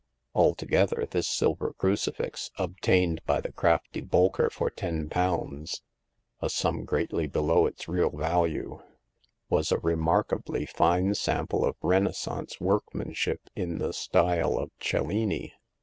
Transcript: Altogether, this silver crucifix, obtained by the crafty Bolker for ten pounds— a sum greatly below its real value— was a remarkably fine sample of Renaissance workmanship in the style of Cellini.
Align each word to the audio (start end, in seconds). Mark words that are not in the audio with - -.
Altogether, 0.33 1.05
this 1.11 1.27
silver 1.27 1.75
crucifix, 1.77 2.49
obtained 2.57 3.21
by 3.27 3.39
the 3.39 3.51
crafty 3.51 4.01
Bolker 4.01 4.49
for 4.51 4.71
ten 4.71 5.07
pounds— 5.09 5.83
a 6.41 6.49
sum 6.49 6.85
greatly 6.85 7.27
below 7.27 7.67
its 7.67 7.87
real 7.87 8.09
value— 8.09 8.81
was 9.51 9.71
a 9.71 9.77
remarkably 9.77 10.65
fine 10.65 11.13
sample 11.13 11.63
of 11.63 11.75
Renaissance 11.83 12.59
workmanship 12.59 13.41
in 13.55 13.77
the 13.77 13.93
style 13.93 14.57
of 14.57 14.71
Cellini. 14.79 15.53